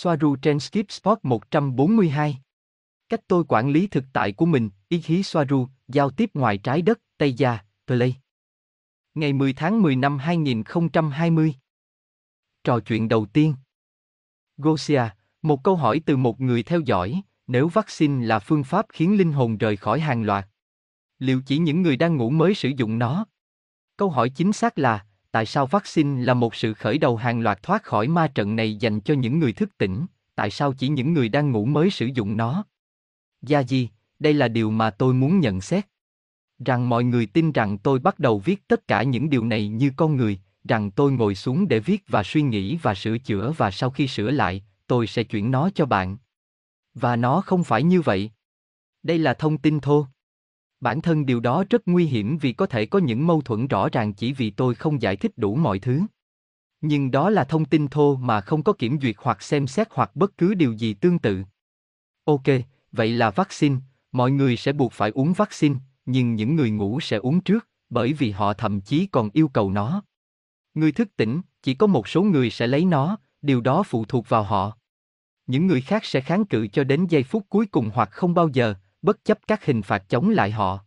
[0.00, 2.38] Soaru trên Skip Spot 142.
[3.08, 6.82] Cách tôi quản lý thực tại của mình, ý khí Soaru, giao tiếp ngoài trái
[6.82, 8.16] đất, Tây Gia, Play.
[9.14, 11.54] Ngày 10 tháng 10 năm 2020.
[12.64, 13.54] Trò chuyện đầu tiên.
[14.56, 15.02] Gosia,
[15.42, 19.32] một câu hỏi từ một người theo dõi, nếu vaccine là phương pháp khiến linh
[19.32, 20.48] hồn rời khỏi hàng loạt,
[21.18, 23.26] liệu chỉ những người đang ngủ mới sử dụng nó?
[23.96, 27.62] Câu hỏi chính xác là, tại sao vaccine là một sự khởi đầu hàng loạt
[27.62, 31.12] thoát khỏi ma trận này dành cho những người thức tỉnh, tại sao chỉ những
[31.12, 32.64] người đang ngủ mới sử dụng nó?
[33.42, 35.86] Gia Di, đây là điều mà tôi muốn nhận xét.
[36.64, 39.90] Rằng mọi người tin rằng tôi bắt đầu viết tất cả những điều này như
[39.96, 43.70] con người, rằng tôi ngồi xuống để viết và suy nghĩ và sửa chữa và
[43.70, 46.16] sau khi sửa lại, tôi sẽ chuyển nó cho bạn.
[46.94, 48.30] Và nó không phải như vậy.
[49.02, 50.06] Đây là thông tin thô.
[50.80, 53.88] Bản thân điều đó rất nguy hiểm vì có thể có những mâu thuẫn rõ
[53.88, 56.00] ràng chỉ vì tôi không giải thích đủ mọi thứ.
[56.80, 60.16] Nhưng đó là thông tin thô mà không có kiểm duyệt hoặc xem xét hoặc
[60.16, 61.42] bất cứ điều gì tương tự.
[62.24, 62.44] Ok,
[62.92, 63.76] vậy là vaccine,
[64.12, 65.74] mọi người sẽ buộc phải uống vaccine,
[66.06, 69.70] nhưng những người ngủ sẽ uống trước, bởi vì họ thậm chí còn yêu cầu
[69.70, 70.02] nó.
[70.74, 74.28] Người thức tỉnh, chỉ có một số người sẽ lấy nó, điều đó phụ thuộc
[74.28, 74.76] vào họ.
[75.46, 78.48] Những người khác sẽ kháng cự cho đến giây phút cuối cùng hoặc không bao
[78.48, 80.84] giờ, bất chấp các hình phạt chống lại họ.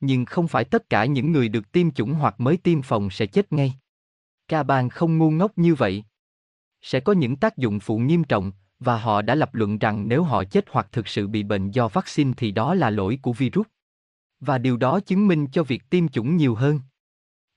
[0.00, 3.26] Nhưng không phải tất cả những người được tiêm chủng hoặc mới tiêm phòng sẽ
[3.26, 3.74] chết ngay.
[4.48, 6.04] Ca bang không ngu ngốc như vậy.
[6.82, 10.22] Sẽ có những tác dụng phụ nghiêm trọng, và họ đã lập luận rằng nếu
[10.22, 13.66] họ chết hoặc thực sự bị bệnh do vaccine thì đó là lỗi của virus.
[14.40, 16.80] Và điều đó chứng minh cho việc tiêm chủng nhiều hơn.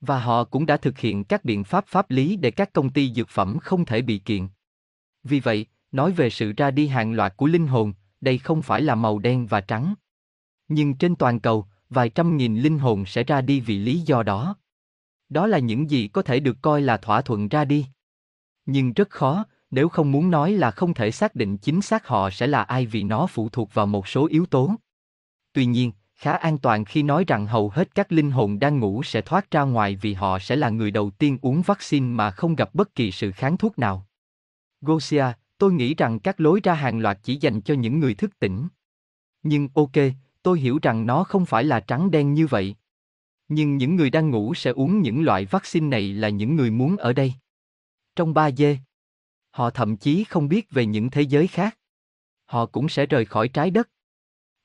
[0.02, 3.14] Và họ cũng đã thực hiện các biện pháp pháp lý để các công ty
[3.14, 4.48] dược phẩm không thể bị kiện.
[5.24, 8.82] Vì vậy, nói về sự ra đi hàng loạt của linh hồn, đây không phải
[8.82, 9.96] là màu đen và trắng.
[10.68, 14.24] Nhưng trên toàn cầu, vài trăm nghìn linh hồn sẽ ra đi vì lý do
[14.24, 14.56] đó.
[15.30, 17.86] Đó là những gì có thể được coi là thỏa thuận ra đi.
[18.66, 22.30] Nhưng rất khó, nếu không muốn nói là không thể xác định chính xác họ
[22.30, 24.76] sẽ là ai vì nó phụ thuộc vào một số yếu tố.
[25.54, 29.04] Tuy nhiên, khá an toàn khi nói rằng hầu hết các linh hồn đang ngủ
[29.04, 32.56] sẽ thoát ra ngoài vì họ sẽ là người đầu tiên uống vaccine mà không
[32.56, 34.08] gặp bất kỳ sự kháng thuốc nào.
[34.82, 35.26] Gosia,
[35.58, 38.68] tôi nghĩ rằng các lối ra hàng loạt chỉ dành cho những người thức tỉnh.
[39.44, 39.92] Nhưng ok,
[40.44, 42.76] tôi hiểu rằng nó không phải là trắng đen như vậy.
[43.48, 46.98] Nhưng những người đang ngủ sẽ uống những loại vaccine này là những người muốn
[46.98, 47.34] ở đây.
[48.16, 48.78] Trong 3 dê,
[49.52, 51.78] họ thậm chí không biết về những thế giới khác.
[52.46, 53.90] Họ cũng sẽ rời khỏi trái đất.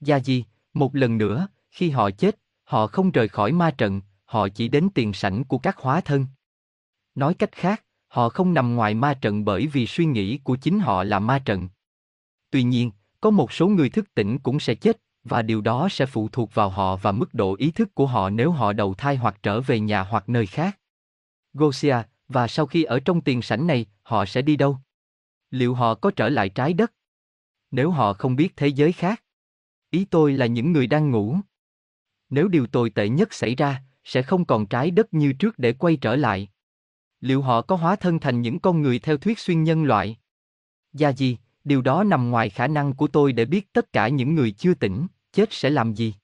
[0.01, 0.45] Gia gì,
[0.75, 4.89] một lần nữa, khi họ chết, họ không rời khỏi ma trận, họ chỉ đến
[4.95, 6.27] tiền sảnh của các hóa thân.
[7.15, 10.81] Nói cách khác, họ không nằm ngoài ma trận bởi vì suy nghĩ của chính
[10.81, 11.69] họ là ma trận.
[12.51, 12.91] Tuy nhiên,
[13.21, 16.55] có một số người thức tỉnh cũng sẽ chết, và điều đó sẽ phụ thuộc
[16.55, 19.61] vào họ và mức độ ý thức của họ nếu họ đầu thai hoặc trở
[19.61, 20.79] về nhà hoặc nơi khác.
[21.55, 21.97] Gosia,
[22.29, 24.79] và sau khi ở trong tiền sảnh này, họ sẽ đi đâu?
[25.51, 26.93] Liệu họ có trở lại trái đất?
[27.71, 29.23] Nếu họ không biết thế giới khác.
[29.91, 31.37] Ý tôi là những người đang ngủ.
[32.31, 35.73] Nếu điều tồi tệ nhất xảy ra, sẽ không còn trái đất như trước để
[35.73, 36.49] quay trở lại.
[37.23, 40.17] Liệu họ có hóa thân thành những con người theo thuyết xuyên nhân loại?
[40.93, 44.35] Gia gì, điều đó nằm ngoài khả năng của tôi để biết tất cả những
[44.35, 46.15] người chưa tỉnh, chết sẽ làm gì.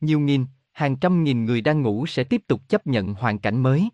[0.00, 3.62] Nhiều nghìn, hàng trăm nghìn người đang ngủ sẽ tiếp tục chấp nhận hoàn cảnh
[3.62, 3.88] mới.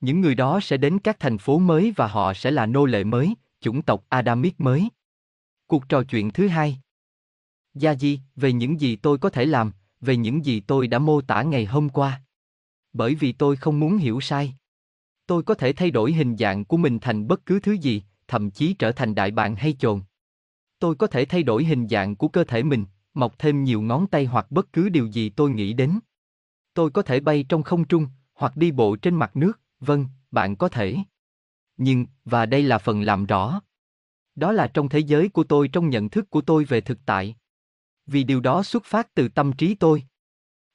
[0.00, 3.04] Những người đó sẽ đến các thành phố mới và họ sẽ là nô lệ
[3.04, 4.88] mới, chủng tộc Adamic mới.
[5.66, 6.78] Cuộc trò chuyện thứ hai.
[7.74, 11.20] Gia Di, về những gì tôi có thể làm, về những gì tôi đã mô
[11.20, 12.22] tả ngày hôm qua.
[12.92, 14.54] Bởi vì tôi không muốn hiểu sai.
[15.26, 18.50] Tôi có thể thay đổi hình dạng của mình thành bất cứ thứ gì, thậm
[18.50, 20.02] chí trở thành đại bàng hay chồn.
[20.78, 22.84] Tôi có thể thay đổi hình dạng của cơ thể mình,
[23.14, 25.98] mọc thêm nhiều ngón tay hoặc bất cứ điều gì tôi nghĩ đến.
[26.74, 30.56] Tôi có thể bay trong không trung, hoặc đi bộ trên mặt nước, vâng, bạn
[30.56, 30.96] có thể.
[31.76, 33.60] Nhưng, và đây là phần làm rõ.
[34.34, 37.36] Đó là trong thế giới của tôi trong nhận thức của tôi về thực tại.
[38.06, 40.02] Vì điều đó xuất phát từ tâm trí tôi.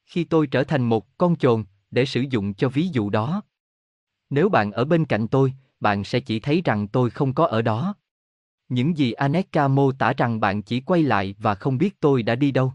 [0.05, 3.41] Khi tôi trở thành một con chồn, để sử dụng cho ví dụ đó.
[4.29, 7.61] Nếu bạn ở bên cạnh tôi, bạn sẽ chỉ thấy rằng tôi không có ở
[7.61, 7.95] đó.
[8.69, 12.35] Những gì Aneka mô tả rằng bạn chỉ quay lại và không biết tôi đã
[12.35, 12.74] đi đâu.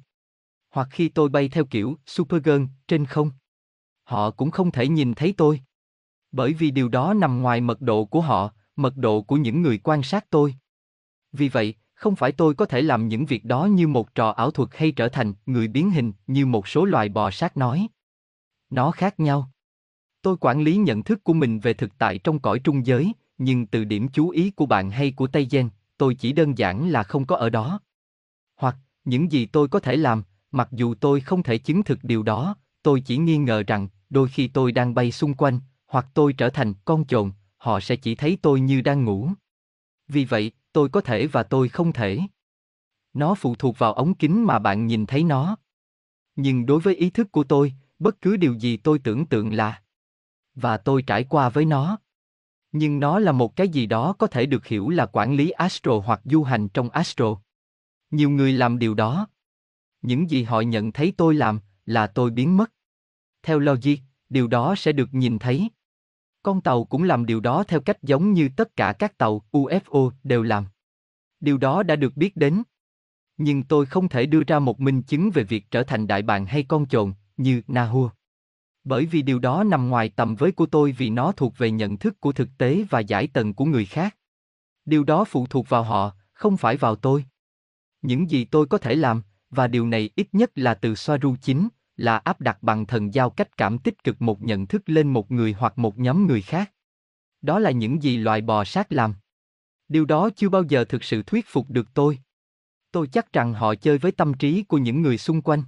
[0.71, 3.31] Hoặc khi tôi bay theo kiểu Supergirl trên không.
[4.05, 5.61] Họ cũng không thể nhìn thấy tôi.
[6.33, 9.79] Bởi vì điều đó nằm ngoài mật độ của họ, mật độ của những người
[9.79, 10.55] quan sát tôi.
[11.33, 14.51] Vì vậy, không phải tôi có thể làm những việc đó như một trò ảo
[14.51, 17.89] thuật hay trở thành người biến hình như một số loài bò sát nói.
[18.71, 19.51] Nó khác nhau.
[20.23, 23.67] Tôi quản lý nhận thức của mình về thực tại trong cõi trung giới, nhưng
[23.67, 27.03] từ điểm chú ý của bạn hay của Tây Gen, tôi chỉ đơn giản là
[27.03, 27.81] không có ở đó.
[28.57, 32.23] Hoặc, những gì tôi có thể làm, mặc dù tôi không thể chứng thực điều
[32.23, 36.33] đó, tôi chỉ nghi ngờ rằng, đôi khi tôi đang bay xung quanh, hoặc tôi
[36.33, 39.31] trở thành con chồn, họ sẽ chỉ thấy tôi như đang ngủ.
[40.09, 42.21] Vì vậy, tôi có thể và tôi không thể.
[43.15, 45.57] Nó phụ thuộc vào ống kính mà bạn nhìn thấy nó.
[46.37, 49.82] Nhưng đối với ý thức của tôi, bất cứ điều gì tôi tưởng tượng là
[50.55, 51.99] và tôi trải qua với nó.
[52.73, 55.99] Nhưng nó là một cái gì đó có thể được hiểu là quản lý astro
[55.99, 57.37] hoặc du hành trong astro.
[58.11, 59.27] Nhiều người làm điều đó.
[60.03, 62.73] Những gì họ nhận thấy tôi làm là tôi biến mất.
[63.43, 63.97] Theo logic,
[64.29, 65.71] điều đó sẽ được nhìn thấy.
[66.43, 70.11] Con tàu cũng làm điều đó theo cách giống như tất cả các tàu UFO
[70.25, 70.67] đều làm.
[71.41, 72.63] Điều đó đã được biết đến.
[73.37, 76.47] Nhưng tôi không thể đưa ra một minh chứng về việc trở thành đại bàng
[76.47, 78.11] hay con chồn, như Nahua.
[78.85, 81.97] Bởi vì điều đó nằm ngoài tầm với của tôi vì nó thuộc về nhận
[81.97, 84.17] thức của thực tế và giải tầng của người khác.
[84.85, 87.25] Điều đó phụ thuộc vào họ, không phải vào tôi.
[88.03, 91.37] Những gì tôi có thể làm, và điều này ít nhất là từ xoa ru
[91.43, 95.13] chính, là áp đặt bằng thần giao cách cảm tích cực một nhận thức lên
[95.13, 96.73] một người hoặc một nhóm người khác.
[97.43, 99.15] Đó là những gì loài bò sát làm.
[99.89, 102.19] Điều đó chưa bao giờ thực sự thuyết phục được tôi.
[102.93, 105.63] Tôi chắc rằng họ chơi với tâm trí của những người xung quanh.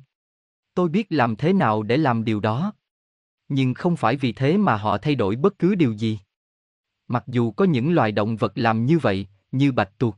[0.74, 2.72] Tôi biết làm thế nào để làm điều đó.
[3.48, 6.18] Nhưng không phải vì thế mà họ thay đổi bất cứ điều gì.
[7.08, 10.16] Mặc dù có những loài động vật làm như vậy, như bạch tuộc.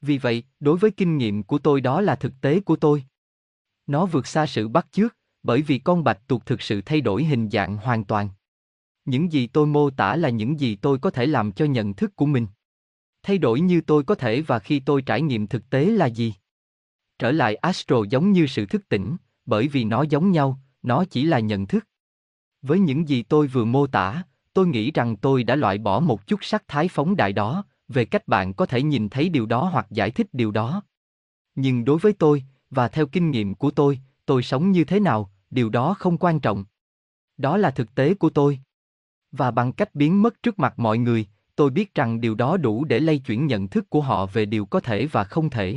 [0.00, 3.04] Vì vậy, đối với kinh nghiệm của tôi đó là thực tế của tôi.
[3.86, 7.24] Nó vượt xa sự bắt chước, bởi vì con bạch tuộc thực sự thay đổi
[7.24, 8.28] hình dạng hoàn toàn.
[9.04, 12.16] Những gì tôi mô tả là những gì tôi có thể làm cho nhận thức
[12.16, 12.46] của mình.
[13.22, 16.34] Thay đổi như tôi có thể và khi tôi trải nghiệm thực tế là gì?
[17.18, 19.16] Trở lại astro giống như sự thức tỉnh,
[19.46, 21.86] bởi vì nó giống nhau, nó chỉ là nhận thức.
[22.66, 24.22] Với những gì tôi vừa mô tả,
[24.54, 28.04] tôi nghĩ rằng tôi đã loại bỏ một chút sắc thái phóng đại đó, về
[28.04, 30.82] cách bạn có thể nhìn thấy điều đó hoặc giải thích điều đó.
[31.54, 35.30] Nhưng đối với tôi, và theo kinh nghiệm của tôi, tôi sống như thế nào,
[35.50, 36.64] điều đó không quan trọng.
[37.36, 38.58] Đó là thực tế của tôi.
[39.32, 41.26] Và bằng cách biến mất trước mặt mọi người,
[41.56, 44.66] tôi biết rằng điều đó đủ để lay chuyển nhận thức của họ về điều
[44.66, 45.76] có thể và không thể.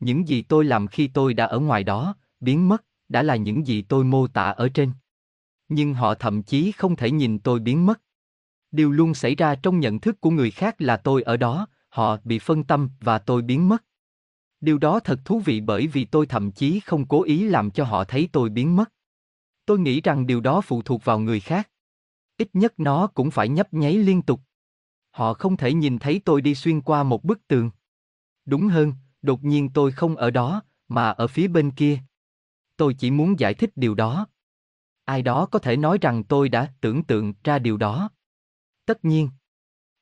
[0.00, 3.66] Những gì tôi làm khi tôi đã ở ngoài đó, biến mất, đã là những
[3.66, 4.90] gì tôi mô tả ở trên.
[5.68, 8.00] Nhưng họ thậm chí không thể nhìn tôi biến mất.
[8.70, 12.18] Điều luôn xảy ra trong nhận thức của người khác là tôi ở đó, họ
[12.24, 13.84] bị phân tâm và tôi biến mất.
[14.60, 17.84] Điều đó thật thú vị bởi vì tôi thậm chí không cố ý làm cho
[17.84, 18.92] họ thấy tôi biến mất.
[19.66, 21.70] Tôi nghĩ rằng điều đó phụ thuộc vào người khác.
[22.38, 24.40] Ít nhất nó cũng phải nhấp nháy liên tục.
[25.10, 27.70] Họ không thể nhìn thấy tôi đi xuyên qua một bức tường.
[28.44, 28.92] Đúng hơn,
[29.22, 31.98] đột nhiên tôi không ở đó, mà ở phía bên kia.
[32.76, 34.26] Tôi chỉ muốn giải thích điều đó.
[35.06, 38.10] Ai đó có thể nói rằng tôi đã tưởng tượng ra điều đó.
[38.86, 39.28] Tất nhiên.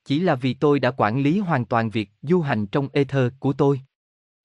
[0.05, 3.53] Chỉ là vì tôi đã quản lý hoàn toàn việc du hành trong ether của
[3.53, 3.81] tôi.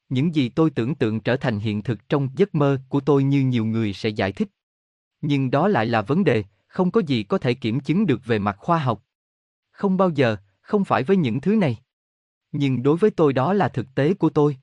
[0.09, 3.41] Những gì tôi tưởng tượng trở thành hiện thực trong giấc mơ của tôi như
[3.41, 4.49] nhiều người sẽ giải thích.
[5.21, 8.39] Nhưng đó lại là vấn đề, không có gì có thể kiểm chứng được về
[8.39, 9.03] mặt khoa học.
[9.71, 11.79] Không bao giờ, không phải với những thứ này.
[12.53, 14.57] Nhưng đối với tôi đó là thực tế của tôi.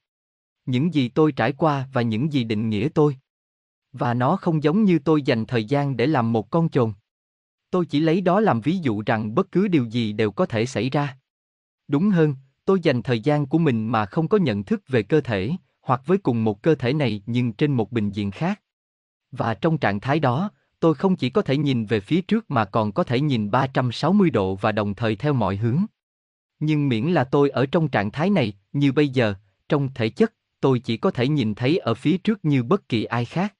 [0.65, 3.17] Những gì tôi trải qua và những gì định nghĩa tôi.
[3.99, 6.93] Và nó không giống như tôi dành thời gian để làm một con chồn.
[7.69, 10.65] Tôi chỉ lấy đó làm ví dụ rằng bất cứ điều gì đều có thể
[10.65, 11.17] xảy ra.
[11.87, 12.35] Đúng hơn,
[12.65, 15.51] tôi dành thời gian của mình mà không có nhận thức về cơ thể,
[15.81, 18.61] hoặc với cùng một cơ thể này nhưng trên một bình diện khác.
[19.31, 22.65] Và trong trạng thái đó, tôi không chỉ có thể nhìn về phía trước mà
[22.65, 25.85] còn có thể nhìn 360 độ và đồng thời theo mọi hướng.
[26.59, 29.33] Nhưng miễn là tôi ở trong trạng thái này, như bây giờ,
[29.69, 33.03] trong thể chất, tôi chỉ có thể nhìn thấy ở phía trước như bất kỳ
[33.03, 33.56] ai khác.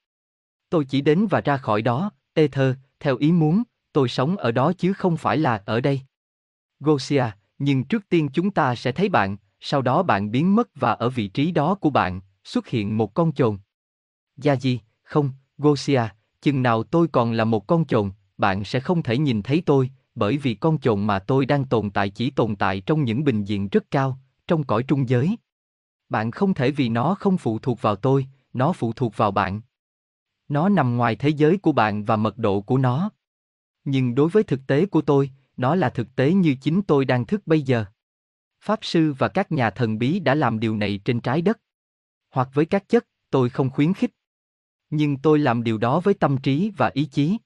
[0.70, 4.74] Tôi chỉ đến và ra khỏi đó, ether, theo ý muốn, tôi sống ở đó
[4.78, 6.02] chứ không phải là ở đây.
[6.80, 7.26] Gosia,
[7.60, 11.10] nhưng trước tiên chúng ta sẽ thấy bạn, sau đó bạn biến mất và ở
[11.10, 13.58] vị trí đó của bạn, xuất hiện một con chồn.
[14.38, 16.02] Gia Di, không, Gosia,
[16.42, 19.90] chừng nào tôi còn là một con chồn, bạn sẽ không thể nhìn thấy tôi,
[20.16, 23.44] bởi vì con chồn mà tôi đang tồn tại chỉ tồn tại trong những bình
[23.44, 25.38] diện rất cao, trong cõi trung giới.
[26.10, 29.62] Bạn không thể vì nó không phụ thuộc vào tôi, nó phụ thuộc vào bạn.
[30.48, 33.12] Nó nằm ngoài thế giới của bạn và mật độ của nó.
[33.84, 37.26] Nhưng đối với thực tế của tôi, nó là thực tế như chính tôi đang
[37.26, 37.86] thức bây giờ.
[38.62, 41.60] Pháp sư và các nhà thần bí đã làm điều này trên trái đất.
[42.30, 44.12] Hoặc với các chất, tôi không khuyến khích.
[44.90, 47.38] Nhưng tôi làm điều đó với tâm trí và ý chí.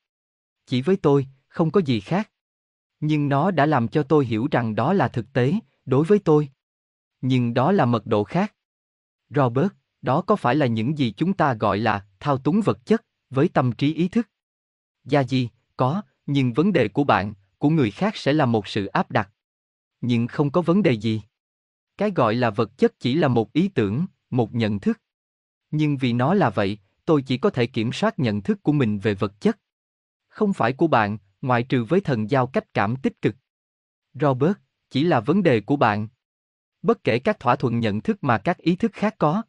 [0.65, 2.31] Chỉ với tôi, không có gì khác.
[3.00, 5.53] Nhưng nó đã làm cho tôi hiểu rằng đó là thực tế,
[5.86, 6.50] đối với tôi.
[7.22, 8.55] Nhưng đó là mật độ khác.
[9.29, 13.06] Robert, đó có phải là những gì chúng ta gọi là thao túng vật chất,
[13.30, 14.30] với tâm trí ý thức?
[15.04, 18.86] Gia gì, có, nhưng vấn đề của bạn, của người khác sẽ là một sự
[18.86, 19.30] áp đặt.
[20.01, 21.22] Nhưng không có vấn đề gì.
[21.98, 25.01] Cái gọi là vật chất chỉ là một ý tưởng, một nhận thức.
[25.72, 29.00] Nhưng vì nó là vậy, tôi chỉ có thể kiểm soát nhận thức của mình
[29.00, 29.60] về vật chất.
[30.28, 33.36] Không phải của bạn, ngoại trừ với thần giao cách cảm tích cực.
[34.13, 34.54] Robert,
[34.90, 36.08] chỉ là vấn đề của bạn.
[36.82, 39.44] Bất kể các thỏa thuận nhận thức mà các ý thức khác có.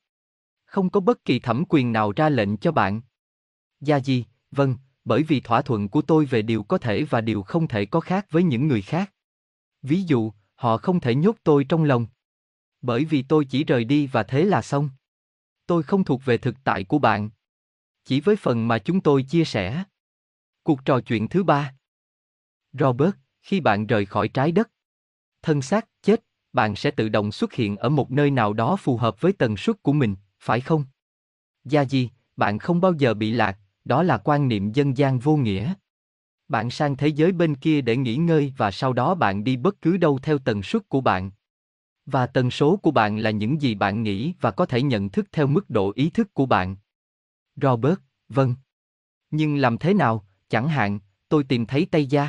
[0.73, 3.01] Không có bất kỳ thẩm quyền nào ra lệnh cho bạn.
[3.81, 7.43] Gia gì, vâng, bởi vì thỏa thuận của tôi về điều có thể và điều
[7.43, 9.13] không thể có khác với những người khác.
[9.83, 12.07] Ví dụ, họ không thể nhốt tôi trong lòng.
[12.83, 14.91] Bởi vì tôi chỉ rời đi và thế là xong.
[15.67, 17.31] Tôi không thuộc về thực tại của bạn.
[18.05, 19.85] Chỉ với phần mà chúng tôi chia sẻ.
[20.63, 21.75] Cuộc trò chuyện thứ ba.
[22.73, 24.71] Robert, khi bạn rời khỏi trái đất,
[25.43, 28.97] thân xác chết, bạn sẽ tự động xuất hiện ở một nơi nào đó phù
[28.97, 30.85] hợp với tần suất của mình, phải không?
[31.65, 35.37] Gia gì, bạn không bao giờ bị lạc, đó là quan niệm dân gian vô
[35.37, 35.75] nghĩa.
[36.49, 39.81] Bạn sang thế giới bên kia để nghỉ ngơi và sau đó bạn đi bất
[39.83, 41.31] cứ đâu theo tần suất của bạn.
[42.07, 45.29] Và tần số của bạn là những gì bạn nghĩ và có thể nhận thức
[45.33, 46.77] theo mức độ ý thức của bạn.
[47.57, 48.55] Robert, vâng.
[49.31, 52.29] Nhưng làm thế nào, chẳng hạn, tôi tìm thấy Tây Gia.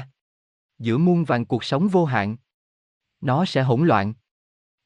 [0.80, 2.38] Giữa muôn vàng cuộc sống vô hạn.
[3.22, 4.14] Nó sẽ hỗn loạn.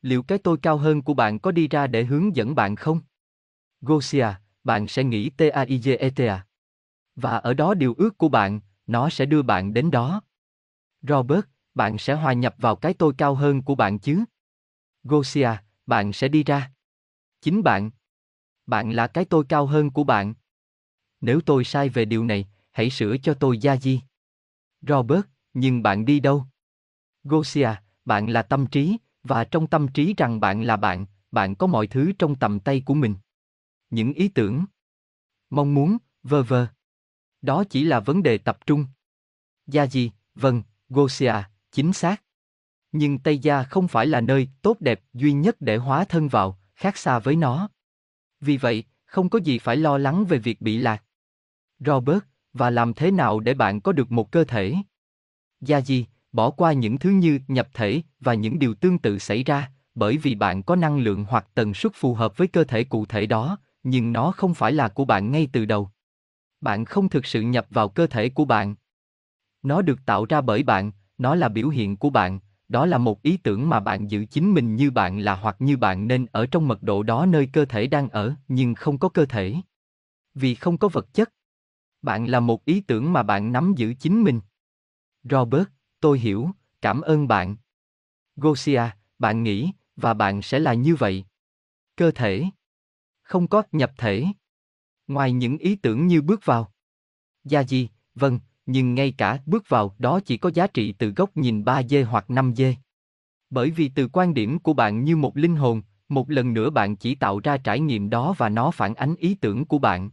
[0.01, 3.01] Liệu cái tôi cao hơn của bạn có đi ra để hướng dẫn bạn không?
[3.87, 4.27] Gosia,
[4.63, 6.45] bạn sẽ nghĩ TAIGETA.
[7.15, 10.21] Và ở đó điều ước của bạn, nó sẽ đưa bạn đến đó.
[11.01, 14.23] Robert, bạn sẽ hòa nhập vào cái tôi cao hơn của bạn chứ?
[15.03, 15.49] Gosia,
[15.85, 16.71] bạn sẽ đi ra.
[17.41, 17.91] Chính bạn.
[18.65, 20.33] Bạn là cái tôi cao hơn của bạn.
[21.21, 24.01] Nếu tôi sai về điều này, hãy sửa cho tôi gia di.
[24.81, 26.45] Robert, nhưng bạn đi đâu?
[27.23, 27.69] Gosia,
[28.05, 31.87] bạn là tâm trí, và trong tâm trí rằng bạn là bạn, bạn có mọi
[31.87, 33.15] thứ trong tầm tay của mình.
[33.89, 34.65] Những ý tưởng,
[35.49, 36.67] mong muốn, vơ vơ.
[37.41, 38.85] Đó chỉ là vấn đề tập trung.
[39.67, 41.33] Gia gì, vâng, Gosia,
[41.71, 42.23] chính xác.
[42.91, 46.59] Nhưng Tây Gia không phải là nơi tốt đẹp duy nhất để hóa thân vào,
[46.75, 47.69] khác xa với nó.
[48.39, 51.03] Vì vậy, không có gì phải lo lắng về việc bị lạc.
[51.79, 52.19] Robert,
[52.53, 54.75] và làm thế nào để bạn có được một cơ thể?
[55.61, 59.43] Gia gì, bỏ qua những thứ như nhập thể và những điều tương tự xảy
[59.43, 62.83] ra, bởi vì bạn có năng lượng hoặc tần suất phù hợp với cơ thể
[62.83, 63.57] cụ thể đó,
[63.89, 65.89] nhưng nó không phải là của bạn ngay từ đầu.
[66.61, 68.75] Bạn không thực sự nhập vào cơ thể của bạn.
[69.63, 72.39] Nó được tạo ra bởi bạn, nó là biểu hiện của bạn,
[72.69, 75.77] đó là một ý tưởng mà bạn giữ chính mình như bạn là hoặc như
[75.77, 79.09] bạn nên ở trong mật độ đó nơi cơ thể đang ở, nhưng không có
[79.09, 79.55] cơ thể.
[80.35, 81.33] Vì không có vật chất.
[82.01, 84.41] Bạn là một ý tưởng mà bạn nắm giữ chính mình.
[85.23, 85.67] Robert,
[85.99, 86.49] tôi hiểu,
[86.81, 87.55] cảm ơn bạn.
[88.35, 88.83] Gosia,
[89.19, 91.25] bạn nghĩ, và bạn sẽ là như vậy.
[91.95, 92.45] Cơ thể.
[93.27, 94.25] Không có nhập thể.
[95.07, 96.71] Ngoài những ý tưởng như bước vào.
[97.43, 101.37] Gia gì, vâng, nhưng ngay cả bước vào đó chỉ có giá trị từ góc
[101.37, 102.73] nhìn 3D hoặc 5D.
[103.49, 106.95] Bởi vì từ quan điểm của bạn như một linh hồn, một lần nữa bạn
[106.95, 110.09] chỉ tạo ra trải nghiệm đó và nó phản ánh ý tưởng của bạn.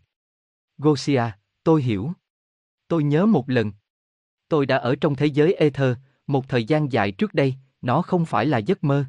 [0.79, 1.23] Gosia,
[1.65, 2.13] tôi hiểu.
[2.89, 3.73] Tôi nhớ một lần.
[4.49, 8.25] Tôi đã ở trong thế giới ether, một thời gian dài trước đây, nó không
[8.25, 9.05] phải là giấc mơ.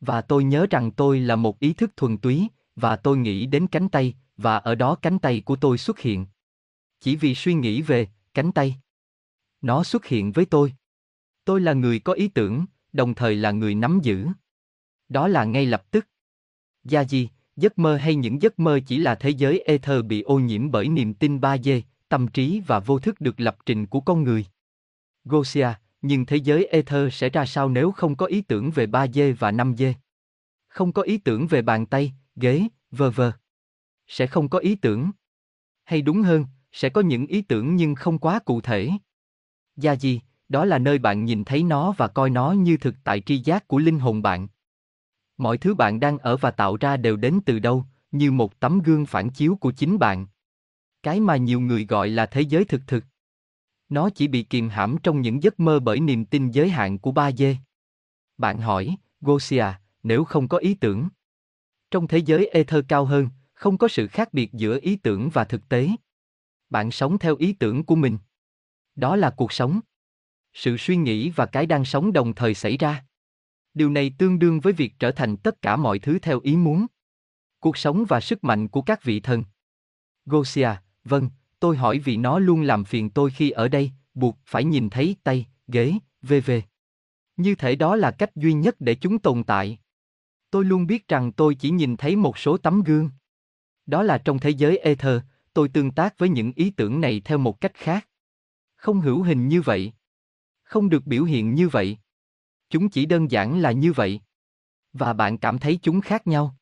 [0.00, 3.66] Và tôi nhớ rằng tôi là một ý thức thuần túy, và tôi nghĩ đến
[3.66, 6.26] cánh tay, và ở đó cánh tay của tôi xuất hiện.
[7.00, 8.76] Chỉ vì suy nghĩ về cánh tay.
[9.60, 10.74] Nó xuất hiện với tôi.
[11.44, 14.28] Tôi là người có ý tưởng, đồng thời là người nắm giữ.
[15.08, 16.06] Đó là ngay lập tức.
[16.84, 20.38] Gia gì, giấc mơ hay những giấc mơ chỉ là thế giới ether bị ô
[20.38, 21.68] nhiễm bởi niềm tin ba d
[22.08, 24.46] tâm trí và vô thức được lập trình của con người.
[25.24, 25.68] Gosia,
[26.02, 29.52] nhưng thế giới ether sẽ ra sao nếu không có ý tưởng về 3D và
[29.52, 29.92] 5D?
[30.68, 33.32] Không có ý tưởng về bàn tay, ghế, vờ vờ
[34.06, 35.10] Sẽ không có ý tưởng.
[35.84, 38.90] Hay đúng hơn, sẽ có những ý tưởng nhưng không quá cụ thể.
[39.76, 43.20] Gia gì, đó là nơi bạn nhìn thấy nó và coi nó như thực tại
[43.20, 44.48] tri giác của linh hồn bạn.
[45.36, 48.78] Mọi thứ bạn đang ở và tạo ra đều đến từ đâu, như một tấm
[48.78, 50.26] gương phản chiếu của chính bạn.
[51.02, 53.04] Cái mà nhiều người gọi là thế giới thực thực.
[53.88, 57.12] Nó chỉ bị kìm hãm trong những giấc mơ bởi niềm tin giới hạn của
[57.12, 57.56] ba dê.
[58.38, 59.66] Bạn hỏi, Gosia,
[60.02, 61.08] nếu không có ý tưởng.
[61.94, 65.44] Trong thế giới ether cao hơn, không có sự khác biệt giữa ý tưởng và
[65.44, 65.88] thực tế.
[66.70, 68.18] Bạn sống theo ý tưởng của mình.
[68.96, 69.80] Đó là cuộc sống.
[70.52, 73.04] Sự suy nghĩ và cái đang sống đồng thời xảy ra.
[73.74, 76.86] Điều này tương đương với việc trở thành tất cả mọi thứ theo ý muốn.
[77.60, 79.44] Cuộc sống và sức mạnh của các vị thần.
[80.26, 80.70] Gosia,
[81.04, 84.90] vâng, tôi hỏi vì nó luôn làm phiền tôi khi ở đây, buộc phải nhìn
[84.90, 86.50] thấy tay, ghế, vv.
[87.36, 89.78] Như thể đó là cách duy nhất để chúng tồn tại.
[90.54, 93.10] Tôi luôn biết rằng tôi chỉ nhìn thấy một số tấm gương.
[93.86, 95.22] Đó là trong thế giới ether,
[95.54, 98.08] tôi tương tác với những ý tưởng này theo một cách khác.
[98.76, 99.92] Không hữu hình như vậy.
[100.62, 101.98] Không được biểu hiện như vậy.
[102.70, 104.20] Chúng chỉ đơn giản là như vậy.
[104.92, 106.56] Và bạn cảm thấy chúng khác nhau.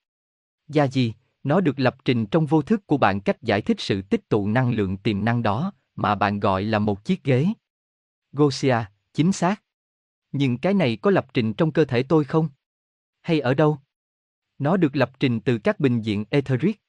[0.68, 4.02] Gia gì, nó được lập trình trong vô thức của bạn cách giải thích sự
[4.02, 7.46] tích tụ năng lượng tiềm năng đó, mà bạn gọi là một chiếc ghế.
[8.32, 8.76] Gosia,
[9.12, 9.62] chính xác.
[10.32, 12.48] Nhưng cái này có lập trình trong cơ thể tôi không?
[13.22, 13.78] Hay ở đâu?
[14.58, 16.80] Nó được lập trình từ các bình diện etheric.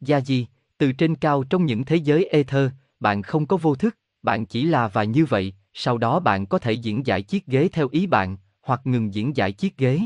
[0.00, 0.46] Gia gì,
[0.78, 2.70] từ trên cao trong những thế giới ether,
[3.00, 6.58] bạn không có vô thức, bạn chỉ là và như vậy, sau đó bạn có
[6.58, 10.00] thể diễn giải chiếc ghế theo ý bạn, hoặc ngừng diễn giải chiếc ghế.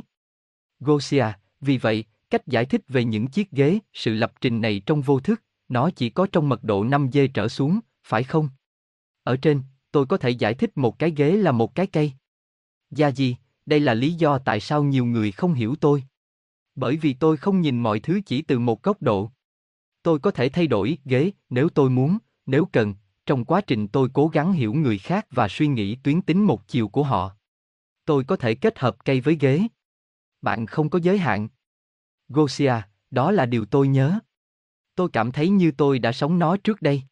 [0.80, 1.26] Gosia,
[1.60, 5.20] vì vậy, cách giải thích về những chiếc ghế, sự lập trình này trong vô
[5.20, 8.48] thức, nó chỉ có trong mật độ 5G trở xuống, phải không?
[9.22, 12.12] Ở trên, tôi có thể giải thích một cái ghế là một cái cây.
[12.90, 16.04] Gia gì, đây là lý do tại sao nhiều người không hiểu tôi.
[16.74, 19.30] Bởi vì tôi không nhìn mọi thứ chỉ từ một góc độ.
[20.02, 22.94] Tôi có thể thay đổi ghế nếu tôi muốn, nếu cần,
[23.26, 26.68] trong quá trình tôi cố gắng hiểu người khác và suy nghĩ tuyến tính một
[26.68, 27.36] chiều của họ.
[28.04, 29.62] Tôi có thể kết hợp cây với ghế.
[30.40, 31.48] Bạn không có giới hạn.
[32.28, 32.74] Gosia,
[33.10, 34.18] đó là điều tôi nhớ.
[34.94, 37.02] Tôi cảm thấy như tôi đã sống nó trước đây.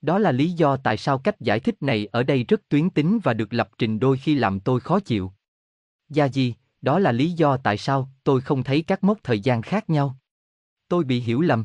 [0.00, 3.18] Đó là lý do tại sao cách giải thích này ở đây rất tuyến tính
[3.22, 5.32] và được lập trình đôi khi làm tôi khó chịu.
[6.08, 9.62] Gia gì, đó là lý do tại sao tôi không thấy các mốc thời gian
[9.62, 10.16] khác nhau.
[10.88, 11.64] Tôi bị hiểu lầm.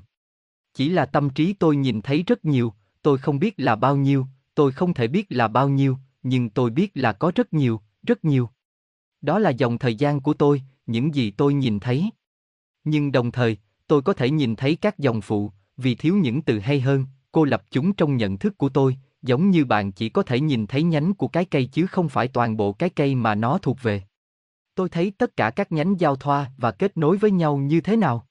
[0.73, 4.27] Chỉ là tâm trí tôi nhìn thấy rất nhiều, tôi không biết là bao nhiêu,
[4.55, 8.25] tôi không thể biết là bao nhiêu, nhưng tôi biết là có rất nhiều, rất
[8.25, 8.49] nhiều.
[9.21, 12.09] Đó là dòng thời gian của tôi, những gì tôi nhìn thấy.
[12.83, 13.57] Nhưng đồng thời,
[13.87, 17.43] tôi có thể nhìn thấy các dòng phụ, vì thiếu những từ hay hơn, cô
[17.43, 20.83] lập chúng trong nhận thức của tôi, giống như bạn chỉ có thể nhìn thấy
[20.83, 24.03] nhánh của cái cây chứ không phải toàn bộ cái cây mà nó thuộc về.
[24.75, 27.97] Tôi thấy tất cả các nhánh giao thoa và kết nối với nhau như thế
[27.97, 28.27] nào.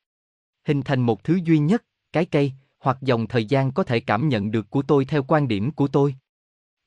[0.65, 4.29] Hình thành một thứ duy nhất, cái cây, hoặc dòng thời gian có thể cảm
[4.29, 6.15] nhận được của tôi theo quan điểm của tôi.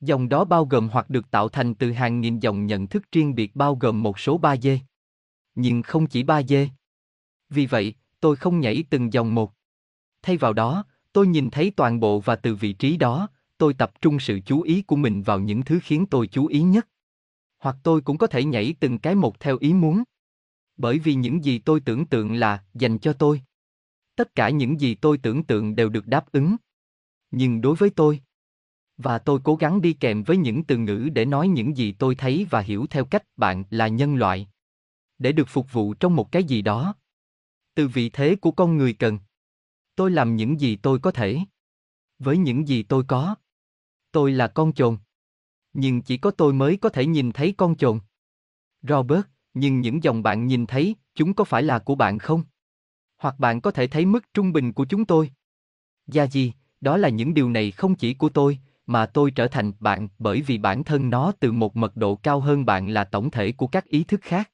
[0.00, 3.34] Dòng đó bao gồm hoặc được tạo thành từ hàng nghìn dòng nhận thức riêng
[3.34, 4.80] biệt bao gồm một số 3 dê.
[5.54, 6.68] Nhưng không chỉ 3 dê.
[7.48, 9.52] Vì vậy, tôi không nhảy từng dòng một.
[10.22, 13.92] Thay vào đó, tôi nhìn thấy toàn bộ và từ vị trí đó, tôi tập
[14.00, 16.88] trung sự chú ý của mình vào những thứ khiến tôi chú ý nhất.
[17.58, 20.02] Hoặc tôi cũng có thể nhảy từng cái một theo ý muốn.
[20.76, 23.42] Bởi vì những gì tôi tưởng tượng là dành cho tôi.
[24.16, 26.56] Tất cả những gì tôi tưởng tượng đều được đáp ứng.
[27.30, 28.20] Nhưng đối với tôi,
[28.96, 32.14] và tôi cố gắng đi kèm với những từ ngữ để nói những gì tôi
[32.14, 34.48] thấy và hiểu theo cách bạn là nhân loại.
[35.18, 36.94] Để được phục vụ trong một cái gì đó.
[37.74, 39.18] Từ vị thế của con người cần.
[39.94, 41.38] Tôi làm những gì tôi có thể.
[42.18, 43.34] Với những gì tôi có.
[44.12, 44.98] Tôi là con chồn.
[45.78, 47.98] Nhưng chỉ có tôi mới có thể nhìn thấy con chồn.
[48.82, 49.22] Robert,
[49.54, 52.42] nhưng những dòng bạn nhìn thấy, chúng có phải là của bạn không?
[53.16, 55.30] Hoặc bạn có thể thấy mức trung bình của chúng tôi.
[56.06, 59.72] Gia gì, đó là những điều này không chỉ của tôi, mà tôi trở thành
[59.80, 63.30] bạn bởi vì bản thân nó từ một mật độ cao hơn bạn là tổng
[63.30, 64.50] thể của các ý thức khác.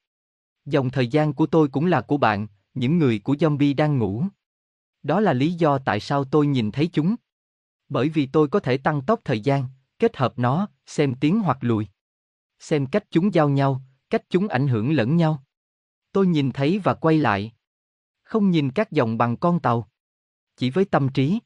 [0.65, 4.25] Dòng thời gian của tôi cũng là của bạn, những người của zombie đang ngủ.
[5.03, 7.15] Đó là lý do tại sao tôi nhìn thấy chúng.
[7.89, 9.65] Bởi vì tôi có thể tăng tốc thời gian,
[10.03, 11.87] kết hợp nó, xem tiến hoặc lùi.
[12.59, 15.45] Xem cách chúng giao nhau, cách chúng ảnh hưởng lẫn nhau.
[16.13, 17.53] Tôi nhìn thấy và quay lại.
[18.23, 19.89] Không nhìn các dòng bằng con tàu.
[20.57, 21.39] Chỉ với tâm trí.